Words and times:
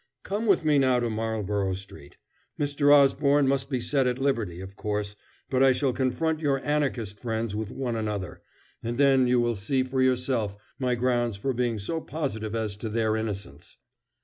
Come 0.23 0.47
with 0.47 0.65
me 0.65 0.79
now 0.79 0.99
to 0.99 1.11
Marlborough 1.11 1.75
Street. 1.75 2.17
Mr. 2.59 2.91
Osborne 2.91 3.47
must 3.47 3.69
be 3.69 3.79
set 3.79 4.07
at 4.07 4.17
liberty, 4.17 4.59
of 4.59 4.75
course, 4.75 5.15
but 5.47 5.61
I 5.61 5.73
shall 5.73 5.93
confront 5.93 6.39
your 6.39 6.57
Anarchist 6.65 7.19
friends 7.19 7.55
with 7.55 7.69
one 7.69 7.95
another, 7.95 8.41
and 8.81 8.97
then 8.97 9.27
you 9.27 9.39
will 9.39 9.55
see 9.55 9.83
for 9.83 10.01
yourself 10.01 10.57
my 10.79 10.95
grounds 10.95 11.37
for 11.37 11.53
being 11.53 11.77
so 11.77 12.01
positive 12.01 12.55
as 12.55 12.75
to 12.77 12.89
their 12.89 13.15
innocence." 13.15 13.77